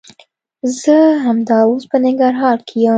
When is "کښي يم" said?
2.67-2.89